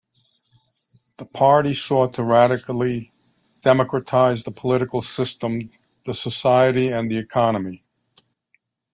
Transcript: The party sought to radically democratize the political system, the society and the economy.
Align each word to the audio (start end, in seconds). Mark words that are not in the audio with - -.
The 1.19 1.25
party 1.35 1.75
sought 1.75 2.15
to 2.15 2.23
radically 2.23 3.11
democratize 3.63 4.43
the 4.43 4.49
political 4.49 5.03
system, 5.03 5.59
the 6.07 6.15
society 6.15 6.87
and 6.89 7.07
the 7.07 7.19
economy. 7.19 7.79